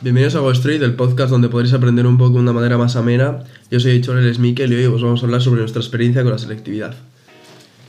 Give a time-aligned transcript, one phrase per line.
[0.00, 2.94] Bienvenidos a Go Street, el podcast donde podréis aprender un poco de una manera más
[2.94, 3.42] amena.
[3.68, 6.38] Yo soy Chorel Miquel y hoy os vamos a hablar sobre nuestra experiencia con la
[6.38, 6.94] selectividad.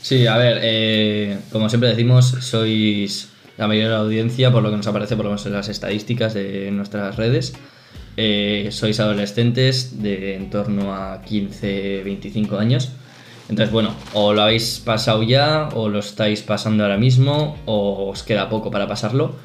[0.01, 4.71] Sí, a ver, eh, como siempre decimos, sois la mayoría de la audiencia, por lo
[4.71, 7.53] que nos aparece por lo menos en las estadísticas de nuestras redes.
[8.17, 12.89] Eh, sois adolescentes de en torno a 15, 25 años.
[13.49, 18.23] Entonces, bueno, o lo habéis pasado ya, o lo estáis pasando ahora mismo, o os
[18.23, 19.35] queda poco para pasarlo.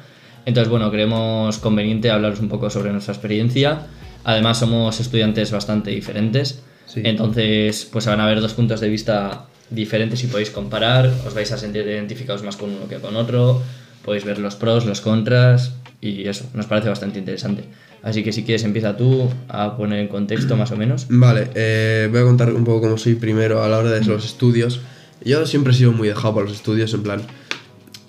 [0.45, 3.87] Entonces, bueno, creemos conveniente hablaros un poco sobre nuestra experiencia.
[4.23, 6.61] Además, somos estudiantes bastante diferentes.
[6.85, 7.01] Sí.
[7.03, 11.11] Entonces, pues van a haber dos puntos de vista diferentes y podéis comparar.
[11.25, 13.61] Os vais a sentir identificados más con uno que con otro.
[14.03, 15.73] Podéis ver los pros, los contras.
[16.01, 17.63] Y eso, nos parece bastante interesante.
[18.03, 21.07] Así que si quieres, empieza tú a poner en contexto más o menos.
[21.09, 24.23] Vale, eh, voy a contar un poco cómo soy primero a la hora de los
[24.23, 24.81] estudios.
[25.23, 27.21] Yo siempre he sido muy dejado para los estudios, en plan.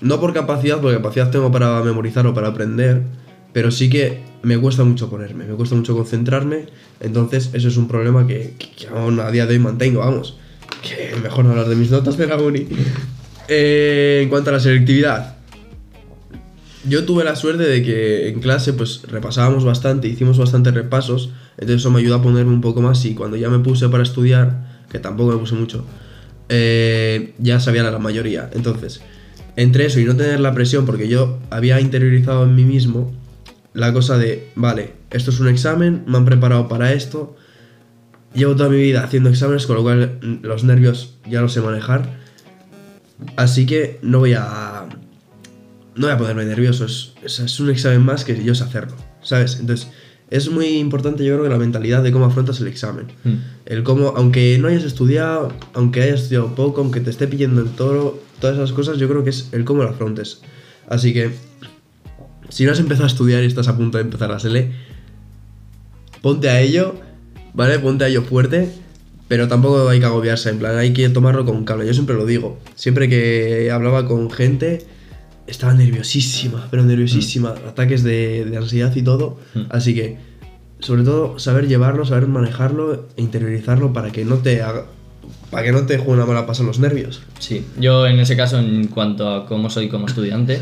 [0.00, 3.02] No por capacidad, porque capacidad tengo para memorizar o para aprender,
[3.52, 6.66] pero sí que me cuesta mucho ponerme, me cuesta mucho concentrarme.
[7.00, 10.36] Entonces, eso es un problema que, que- aún a día de hoy mantengo, vamos.
[10.82, 12.66] Que mejor no hablar de mis notas de la uni.
[13.48, 15.36] Eh, en cuanto a la selectividad,
[16.88, 21.76] yo tuve la suerte de que en clase pues repasábamos bastante, hicimos bastantes repasos, entonces
[21.82, 24.84] eso me ayudó a ponerme un poco más y cuando ya me puse para estudiar,
[24.90, 25.84] que tampoco me puse mucho,
[26.48, 28.50] eh, ya sabía la mayoría.
[28.52, 29.00] Entonces,
[29.56, 33.12] entre eso y no tener la presión, porque yo había interiorizado en mí mismo
[33.72, 37.36] la cosa de, vale, esto es un examen, me han preparado para esto,
[38.34, 41.60] llevo toda mi vida haciendo exámenes, con lo cual mm, los nervios ya los sé
[41.60, 42.18] manejar,
[43.36, 44.86] así que no voy a
[45.94, 49.58] no voy a ponerme nervioso, es, es, un examen más que yo sé hacerlo, ¿sabes?
[49.60, 49.88] Entonces,
[50.30, 53.06] es muy importante yo creo que la mentalidad de cómo afrontas el examen.
[53.24, 53.36] Hmm.
[53.64, 57.70] El cómo, aunque no hayas estudiado, aunque hayas estudiado poco, aunque te esté pillando el
[57.70, 60.40] toro, todas esas cosas, yo creo que es el cómo lo afrontes.
[60.88, 61.30] Así que,
[62.48, 64.72] si no has empezado a estudiar y estás a punto de empezar la SELE,
[66.22, 66.94] ponte a ello,
[67.54, 67.78] ¿vale?
[67.78, 68.68] Ponte a ello fuerte,
[69.28, 71.84] pero tampoco hay que agobiarse, en plan, hay que tomarlo con calma.
[71.84, 74.86] Yo siempre lo digo, siempre que hablaba con gente,
[75.46, 79.38] estaba nerviosísima, pero nerviosísima, ataques de, de ansiedad y todo.
[79.54, 79.60] Mm.
[79.70, 80.18] Así que,
[80.80, 84.86] sobre todo, saber llevarlo, saber manejarlo e interiorizarlo para que no te haga,
[85.50, 87.22] para que no te juegue una mala pasada los nervios.
[87.38, 90.60] Sí, yo en ese caso, en cuanto a cómo soy como estudiante,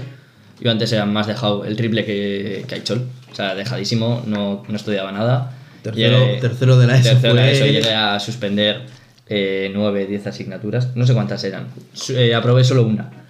[0.61, 3.03] yo antes era más dejado el triple que, que Aichol.
[3.33, 5.57] O sea, dejadísimo, no, no estudiaba nada.
[5.83, 7.11] Tercero, Llegué- tercero de la ESO.
[7.11, 8.83] tercero de la ESO llegué a suspender
[9.29, 10.95] eh, 9, 10 asignaturas.
[10.95, 11.67] No sé cuántas eran.
[12.11, 13.24] Eh, aprobé solo una.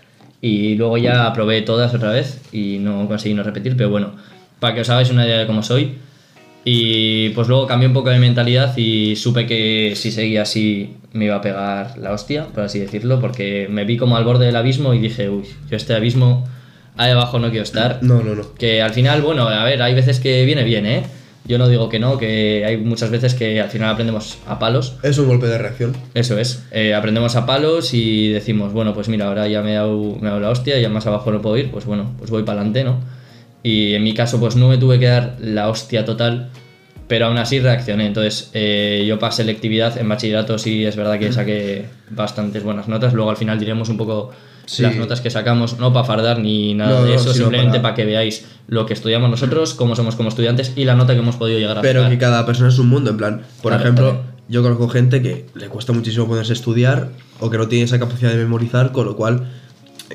[0.47, 4.13] Y luego ya aprobé todas otra vez y no conseguí no repetir, pero bueno,
[4.61, 5.95] para que os hagáis una idea de cómo soy.
[6.67, 11.25] Y pues luego cambié un poco de mentalidad y supe que si seguía así me
[11.25, 14.57] iba a pegar la hostia, por así decirlo, porque me vi como al borde del
[14.57, 16.47] abismo y dije, uy, yo este abismo
[16.99, 18.03] ahí abajo no quiero estar.
[18.03, 18.53] No, no, no.
[18.53, 21.05] Que al final, bueno, a ver, hay veces que viene bien, ¿eh?
[21.47, 24.97] Yo no digo que no, que hay muchas veces que al final aprendemos a palos.
[25.03, 25.95] Es un golpe de reacción.
[26.15, 29.75] Eso es, eh, aprendemos a palos y decimos, bueno, pues mira, ahora ya me he
[29.75, 32.31] dado, me he dado la hostia, ya más abajo no puedo ir, pues bueno, pues
[32.31, 33.01] voy para adelante, ¿no?
[33.63, 36.51] Y en mi caso, pues no me tuve que dar la hostia total,
[37.09, 38.07] pero aún así reaccioné.
[38.07, 43.13] Entonces, eh, yo pasé selectividad en bachillerato, sí es verdad que saqué bastantes buenas notas.
[43.13, 44.33] Luego al final diremos un poco
[44.67, 44.83] Sí.
[44.83, 47.73] las notas que sacamos, no para fardar ni nada No, de no, eso, sino simplemente
[47.79, 51.13] para- para que veáis lo que estudiamos nosotros, cómo somos como estudiantes y la nota
[51.15, 52.13] que hemos podido llegar a Pero sacar.
[52.13, 54.27] que cada persona es un mundo, en plan, por Claro, ejemplo, también.
[54.49, 57.11] yo conozco gente que le cuesta muchísimo ponerse a estudiar
[57.41, 59.51] o que no tiene esa capacidad de memorizar, con lo cual,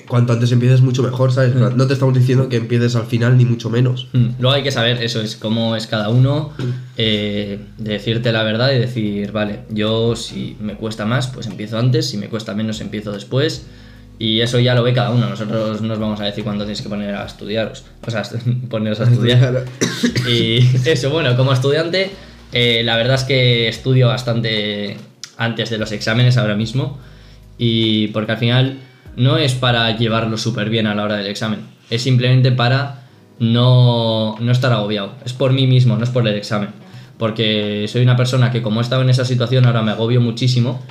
[0.07, 1.53] cuanto antes empieces, mucho mejor, ¿sabes?
[1.53, 1.75] Mm.
[1.77, 4.07] No te estamos diciendo que empieces al final, ni mucho menos.
[4.13, 6.51] Mm, Luego hay que saber, eso es cómo es cada uno,
[6.97, 12.07] eh, decirte la verdad y decir, vale, yo si me cuesta más, pues empiezo antes,
[12.09, 13.67] si me cuesta menos, empiezo después.
[14.19, 15.29] Y eso ya lo ve cada uno.
[15.29, 17.85] Nosotros no os vamos a decir cuándo tenéis que poner a estudiaros.
[18.05, 18.23] O sea,
[18.69, 19.63] poneros a estudiar.
[20.27, 22.11] Y eso, bueno, como estudiante,
[22.51, 24.97] eh, la verdad es que estudio bastante
[25.37, 26.99] antes de los exámenes ahora mismo.
[27.57, 28.79] Y porque al final
[29.15, 31.59] no es para llevarlo súper bien a la hora del examen,
[31.89, 33.03] es simplemente para
[33.39, 35.13] no, no estar agobiado.
[35.25, 36.69] Es por mí mismo, no es por el examen.
[37.17, 40.81] Porque soy una persona que como he estado en esa situación ahora me agobio muchísimo.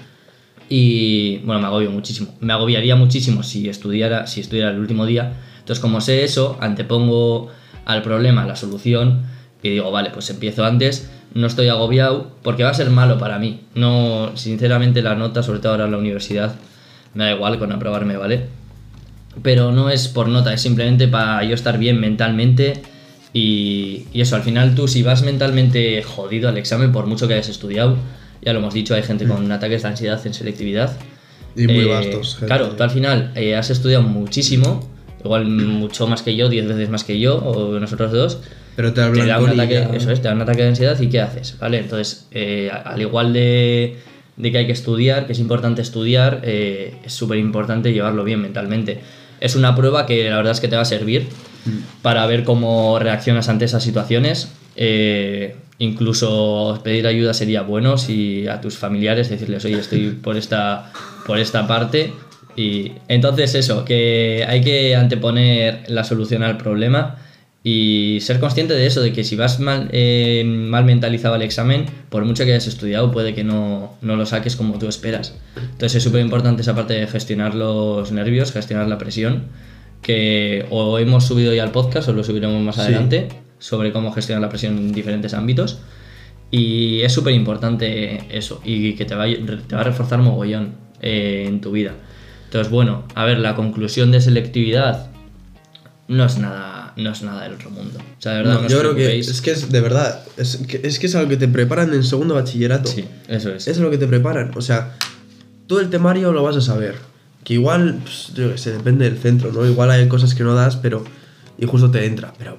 [0.68, 2.34] Y bueno, me agobio muchísimo.
[2.40, 5.34] Me agobiaría muchísimo si estudiara, si estudiara el último día.
[5.58, 7.48] Entonces, como sé eso, antepongo
[7.84, 9.22] al problema la solución
[9.62, 13.38] y digo, vale, pues empiezo antes, no estoy agobiado, porque va a ser malo para
[13.38, 13.60] mí.
[13.74, 16.54] No, sinceramente, la nota, sobre todo ahora en la universidad,
[17.14, 18.46] me da igual con aprobarme, ¿vale?
[19.42, 22.82] Pero no es por nota, es simplemente para yo estar bien mentalmente.
[23.32, 27.34] Y, y eso, al final tú si vas mentalmente jodido al examen, por mucho que
[27.34, 27.96] hayas estudiado,
[28.42, 30.96] ya lo hemos dicho, hay gente con ataques de ansiedad en selectividad.
[31.56, 32.34] Y muy Eh, vastos.
[32.34, 32.46] gente.
[32.46, 34.88] Claro, tú al final eh, has estudiado muchísimo,
[35.24, 38.38] igual mucho más que yo, 10 veces más que yo, o nosotros dos,
[38.76, 41.00] Pero te te da un ataque, ya- eso es, te da un ataque de ansiedad
[41.00, 41.56] y ¿qué haces?
[41.58, 41.78] ¿Vale?
[41.78, 43.96] Entonces, eh, al igual de,
[44.36, 48.40] de que hay que estudiar, que es importante estudiar, eh, es súper importante llevarlo bien
[48.40, 49.00] mentalmente.
[49.40, 51.26] Es una prueba que la verdad es que te va a servir
[51.66, 52.02] Mm.
[52.02, 54.48] para ver cómo reaccionas ante esas situaciones.
[54.76, 60.92] Eh, incluso pedir ayuda sería bueno si a tus familiares decirles, oye, estoy por esta,
[61.26, 62.12] por esta parte.
[62.56, 67.16] Y entonces eso, que hay que anteponer la solución al problema
[67.62, 71.86] y ser consciente de eso, de que si vas mal, eh, mal mentalizado al examen,
[72.08, 75.34] por mucho que hayas estudiado, puede que no, no lo saques como tú esperas.
[75.56, 79.44] Entonces es súper importante esa parte de gestionar los nervios, gestionar la presión,
[80.02, 82.80] que o hemos subido ya al podcast o lo subiremos más Sí.
[82.82, 83.28] adelante,
[83.58, 85.80] sobre cómo gestionar la presión en diferentes ámbitos.
[86.50, 91.44] Y es súper importante eso, y que te va, te va a reforzar mogollón eh,
[91.46, 91.92] en tu vida.
[92.44, 95.10] Entonces, bueno, a ver, la conclusión de selectividad
[96.08, 97.98] no es nada, no es nada del otro mundo.
[97.98, 100.56] O sea, de verdad, No, no yo creo que es que es de verdad, es
[100.56, 102.88] que, es que es algo que te preparan en segundo bachillerato.
[102.88, 103.68] Sí, eso es.
[103.68, 104.50] Es lo que te preparan.
[104.56, 104.96] O sea,
[105.66, 106.96] todo el temario lo vas a saber.
[107.44, 109.66] Que igual, pues, yo qué sé, depende del centro, ¿no?
[109.66, 111.04] Igual hay cosas que no das, pero.
[111.58, 112.32] Y justo te entra.
[112.38, 112.56] Pero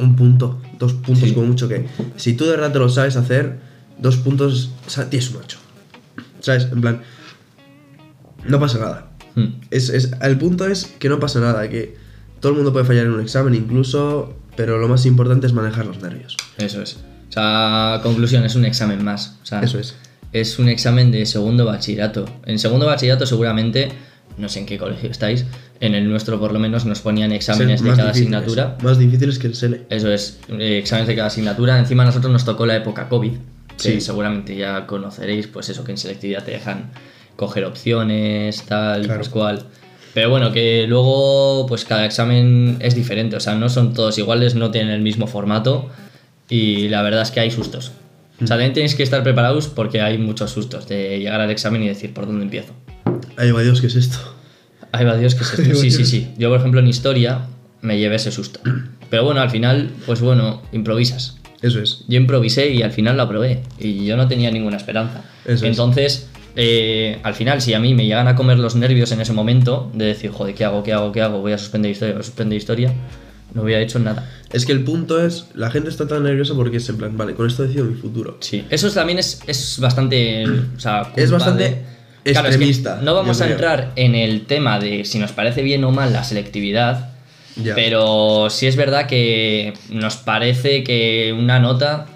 [0.00, 1.34] un punto, dos puntos Sí.
[1.34, 1.86] como mucho que.
[2.16, 3.58] Si tú de verdad te lo sabes hacer,
[3.98, 5.58] dos puntos, o sea, tienes un 8.
[6.40, 6.68] ¿Sabes?
[6.72, 7.02] En plan.
[8.46, 9.10] No pasa nada.
[9.34, 9.60] Hmm.
[9.70, 11.96] Es, es, el punto es que no pasa nada, que
[12.40, 15.86] todo el mundo puede fallar en un examen incluso, pero lo más importante es manejar
[15.86, 16.36] los nervios.
[16.56, 16.98] Eso es.
[17.28, 19.38] O sea, conclusión, es un examen más.
[19.42, 19.94] O sea, Eso es.
[20.32, 22.24] Es un examen de segundo bachillerato.
[22.46, 23.92] En segundo bachillerato seguramente,
[24.38, 25.44] no sé en qué colegio estáis,
[25.80, 28.76] en el nuestro por lo menos nos ponían exámenes de cada difíciles, asignatura.
[28.82, 29.82] Más difíciles que el SELE.
[29.90, 31.78] Eso es, eh, exámenes de cada asignatura.
[31.78, 33.32] Encima a nosotros nos tocó la época COVID,
[33.76, 34.00] que Sí.
[34.00, 36.90] seguramente ya conoceréis, pues eso, que en selectividad te dejan
[37.36, 39.20] coger opciones, tal, Claro.
[39.20, 39.62] pascual.
[40.12, 44.54] Pero bueno, que luego pues cada examen es diferente, o sea, no son todos iguales,
[44.56, 45.88] no tienen el mismo formato
[46.48, 47.92] y la verdad es que hay sustos.
[48.42, 51.82] O sea, también tenéis que estar preparados porque hay muchos sustos de llegar al examen
[51.84, 52.72] y decir por dónde empiezo.
[53.40, 54.18] Ay, va Dios, ¿qué es esto?
[54.92, 55.62] Ay, va Dios, ¿qué es esto?
[55.66, 56.28] Ay, Sí, sí, sí.
[56.38, 57.46] Yo, por ejemplo, en historia
[57.80, 58.60] me llevé ese susto.
[59.08, 61.36] Pero bueno, al final, pues bueno, improvisas.
[61.62, 62.04] Eso es.
[62.08, 63.62] Yo improvisé y al final lo aprobé.
[63.78, 65.22] Y yo no tenía ninguna esperanza.
[65.44, 65.70] Eso es.
[65.70, 69.32] Entonces, eh, al final, si a mí me llegan a comer los nervios en ese
[69.32, 70.82] momento, de decir, joder, ¿qué hago?
[70.82, 71.12] ¿Qué hago?
[71.12, 71.40] ¿Qué hago?
[71.40, 72.92] Voy a suspender historia, voy a suspender historia,
[73.54, 74.28] no hubiera hecho nada.
[74.52, 77.34] Es que el punto es, la gente está tan nerviosa porque es en plan, vale,
[77.34, 78.38] con esto decido mi futuro.
[78.40, 78.64] Sí.
[78.70, 80.44] Eso también es, es bastante.
[80.76, 81.89] O sea, Es bastante de-
[82.24, 85.62] Claro, es que extremista, no vamos a entrar en el tema de si nos parece
[85.62, 87.10] bien o mal la selectividad.
[87.56, 87.74] Ya.
[87.74, 92.06] Pero sí es verdad que nos parece que una nota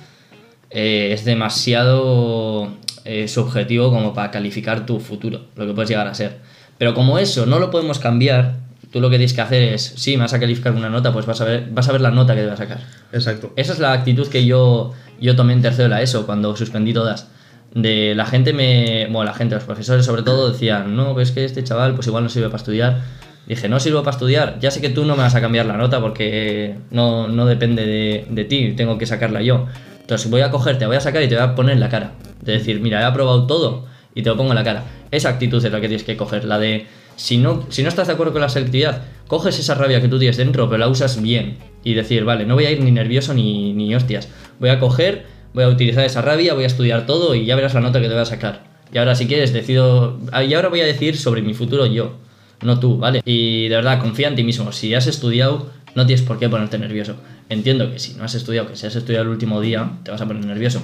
[0.71, 2.73] eh, es demasiado
[3.05, 6.39] eh, subjetivo como para calificar tu futuro, lo que puedes llegar a ser.
[6.79, 8.57] Pero como eso no lo podemos cambiar,
[8.91, 11.27] tú lo que tienes que hacer es, sí, me vas a calificar una nota, pues
[11.27, 12.81] vas a ver, vas a ver la nota que te va a sacar.
[13.13, 13.53] Exacto.
[13.57, 16.93] Esa es la actitud que yo, yo tomé en tercero de la ESO cuando suspendí
[16.93, 17.29] todas.
[17.75, 19.07] De la gente me.
[19.07, 22.23] Bueno, la gente, los profesores sobre todo, decían, no, ves que este chaval pues igual
[22.25, 23.03] no sirve para estudiar.
[23.47, 25.77] Dije, no sirvo para estudiar, ya sé que tú no me vas a cambiar la
[25.77, 29.67] nota porque no, no depende de, de ti, tengo que sacarla yo.
[30.01, 32.13] Entonces voy a coger, te voy a sacar y te voy a poner la cara.
[32.41, 33.85] De decir, mira, he aprobado todo
[34.15, 34.85] y te lo pongo en la cara.
[35.11, 36.87] Esa actitud es la que tienes que coger, la de
[37.17, 40.19] si no, si no estás de acuerdo con la selectividad, coges esa rabia que tú
[40.19, 41.59] tienes dentro, pero la usas bien.
[41.83, 44.29] Y decir, vale, no voy a ir ni nervioso ni, ni hostias.
[44.59, 47.73] Voy a coger, voy a utilizar esa rabia, voy a estudiar todo y ya verás
[47.75, 48.63] la nota que te voy a sacar.
[48.93, 50.19] Y ahora si quieres decido...
[50.47, 52.17] Y ahora voy a decir sobre mi futuro yo,
[52.63, 53.23] no tú, ¿vale?
[53.25, 54.71] Y de verdad, confía en ti mismo.
[54.73, 57.17] Si has estudiado, no tienes por qué ponerte nervioso.
[57.49, 60.21] Entiendo que si no has estudiado, que si has estudiado el último día, te vas
[60.21, 60.81] a poner nervioso.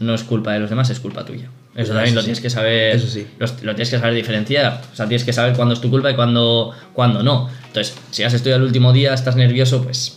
[0.00, 1.48] No es culpa de los demás, es culpa tuya.
[1.74, 2.26] Eso Eso también lo sí.
[2.26, 2.96] tienes que saber.
[2.96, 3.26] Eso sí.
[3.38, 4.82] los- lo tienes que saber diferenciar.
[4.92, 7.48] O sea, tienes que saber cuándo es tu culpa y cuándo, cuándo no.
[7.66, 10.14] Entonces, si has estudiado el último día, estás nervioso, pues,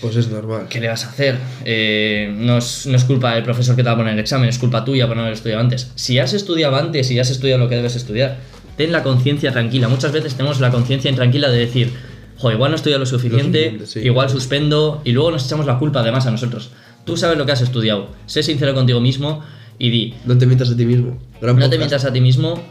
[0.00, 0.66] Pues es normal.
[0.68, 1.36] ¿qué le vas a hacer?
[1.64, 4.48] Eh, no, es, no es culpa del profesor que te va a poner el examen,
[4.48, 5.90] es culpa tuya por no haber estudiado antes.
[5.94, 8.38] Si has estudiado antes y has estudiado lo que debes estudiar,
[8.76, 9.88] ten la conciencia tranquila.
[9.88, 11.92] Muchas veces tenemos la conciencia intranquila de decir,
[12.36, 14.00] jo, igual no estudiado lo suficiente, sí.
[14.00, 16.70] igual suspendo, y luego nos echamos la culpa además a nosotros.
[17.04, 19.42] Tú sabes lo que has estudiado, sé sincero contigo mismo
[19.78, 21.18] y di, No te mientas a ti mismo.
[21.40, 21.78] Gran no te podcast.
[21.78, 22.62] mientas a ti mismo.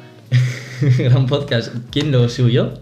[0.97, 1.73] Gran podcast.
[1.91, 2.73] ¿Quién lo subió?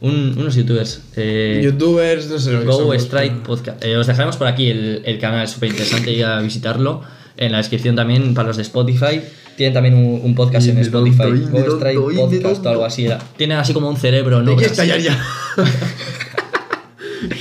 [0.00, 1.00] Un- unos youtubers.
[1.16, 3.84] Eh, Youtubers, no sé lo que Go somos, Strike pero- Podcast.
[3.84, 7.02] Eh, os dejaremos por aquí el, el canal, es súper interesante ir a visitarlo.
[7.36, 9.20] En la descripción también para los de Spotify.
[9.56, 11.30] Tienen también un, un podcast Y en Spotify.
[11.50, 13.18] Go Strike Podcast o algo así era.
[13.36, 14.50] Tienen así como un cerebro, ¿no?
[14.52, 15.20] ¿Te quieres callar ya?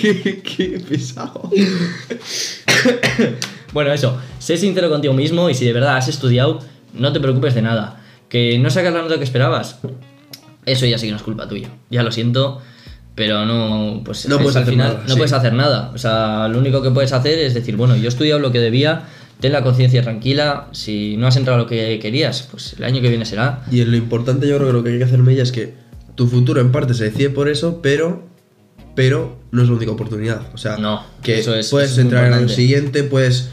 [0.02, 1.50] qué, qué pesado.
[3.74, 6.60] Bueno, eso, sé sincero contigo mismo y si de verdad has estudiado,
[6.94, 8.02] no te preocupes de nada.
[8.30, 9.80] Que no sacas la nota que esperabas,
[10.68, 11.70] eso ya sí que no es culpa tuya.
[11.90, 12.62] Ya lo siento.
[13.16, 15.18] pero no, pues No es puedes al hacer final nada, no sí.
[15.18, 15.92] puedes hacer nada.
[15.96, 18.60] O sea, lo único que puedes hacer es decir, bueno, yo he estudiado lo que
[18.60, 19.06] debía,
[19.40, 23.02] ten la conciencia tranquila, si no has entrado a lo que querías, pues el año
[23.02, 23.64] que viene será.
[23.72, 25.74] Y lo importante yo creo que lo que hay que hacer Mella es que
[26.14, 28.28] tu futuro en parte se decide por eso, pero
[28.94, 30.42] pero no es la única oportunidad.
[30.54, 32.54] O sea, No, que eso es- puedes eso es entrar año importante.
[32.56, 33.50] siguiente, puedes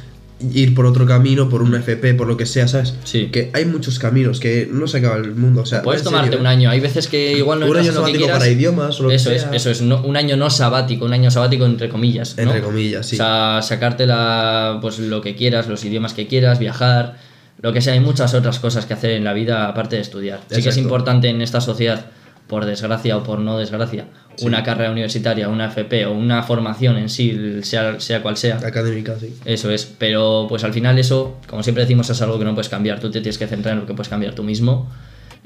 [0.53, 2.95] ir por otro camino, por una FP, por lo que sea, ¿sabes?
[3.05, 3.29] Sí.
[3.33, 5.63] Que hay muchos caminos, que no se acaba el mundo.
[5.63, 7.93] O sea, Puedes tomarte serio, un año, hay veces que igual no Un año que
[7.95, 8.39] sabático quieras.
[8.39, 9.51] para idiomas o lo que eso es, sea.
[9.53, 12.37] eso es, no- un año no sabático, un año sabático entre comillas.
[12.37, 12.43] ¿no?
[12.43, 13.17] Entre comillas, sí.
[13.17, 17.17] O sea, sacarte la, pues lo que quieras, los idiomas que quieras, viajar,
[17.63, 17.93] lo que sea.
[17.95, 20.41] Hay muchas otras cosas que hacer en la vida aparte de estudiar.
[20.49, 20.81] Sí que es Exacto.
[20.81, 22.07] importante en esta sociedad,
[22.47, 24.07] por desgracia o por no desgracia,
[24.43, 28.57] una carrera universitaria, una FP o una formación en sí, sea, sea cual sea.
[28.59, 29.35] Académica, sí.
[29.45, 32.69] Eso es, pero pues al final eso, como siempre decimos, es algo que no puedes
[32.69, 33.01] cambiar.
[33.01, 34.91] Tú te tienes que centrar en lo que puedes cambiar tú mismo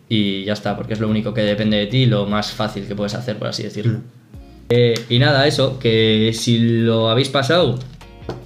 [0.08, 2.94] y ya está, porque es lo único que depende de ti lo más fácil que
[2.94, 4.00] puedes hacer, por así decirlo.
[4.70, 7.78] Eh, y nada, eso, que si lo habéis pasado,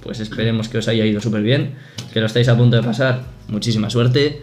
[0.01, 1.75] pues esperemos que os haya ido súper bien,
[2.13, 4.41] que lo estáis a punto de pasar, muchísima suerte.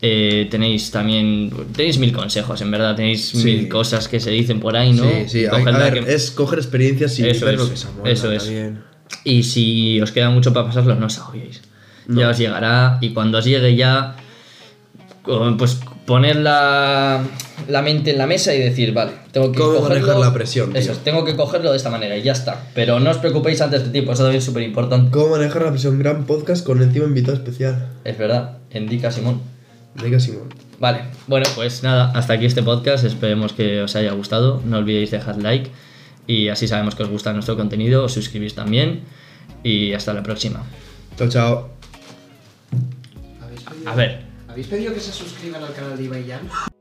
[0.00, 3.44] Eh, tenéis también, tenéis mil consejos, en verdad, tenéis Sí.
[3.44, 5.02] mil cosas que se dicen por ahí, ¿no?
[5.04, 5.38] Sí, sí.
[5.40, 7.76] Y hay- coged a la ver, que- es coger experiencias y Eso es, lo que
[7.76, 8.44] se amola eso es.
[8.44, 8.80] también.
[9.24, 11.60] Y si os queda mucho para pasarlo, no os agobiéis.
[12.08, 14.16] Ya os llegará y cuando os llegue ya,
[15.58, 17.22] pues poner la,
[17.68, 19.88] la mente en la mesa y decir, vale, tengo que ¿Cómo cogerlo.
[20.06, 20.80] manejar la presión, tío?
[20.80, 22.64] Eso, es, tengo que cogerlo de esta manera y ya está.
[22.74, 25.10] Pero no os preocupéis antes de tiempo, eso también es súper importante.
[25.10, 25.98] ¿Cómo manejar la presión?
[25.98, 27.88] Gran podcast con encima invitado especial.
[28.04, 29.40] Es verdad, indica Simón.
[30.02, 30.48] Venga, Simón.
[30.78, 33.04] Vale, bueno, pues nada, hasta aquí este podcast.
[33.04, 34.62] Esperemos que os haya gustado.
[34.64, 35.70] No olvidéis dejar like
[36.26, 38.04] y así sabemos que os gusta nuestro contenido.
[38.04, 39.02] Os suscribís también
[39.62, 40.64] y hasta la próxima.
[41.16, 41.70] Chao, chao.
[43.40, 44.22] ¿Habéis pedido, A ver.
[44.48, 46.75] ¿Habéis pedido que se suscriban al canal de Ibai Jan?